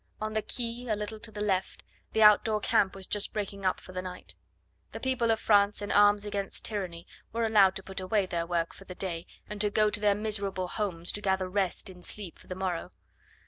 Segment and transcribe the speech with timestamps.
[0.19, 3.79] On the quay, a little to the left, the outdoor camp was just breaking up
[3.79, 4.33] for the night.
[4.93, 8.73] The people of France in arms against tyranny were allowed to put away their work
[8.73, 12.39] for the day and to go to their miserable homes to gather rest in sleep
[12.39, 12.89] for the morrow.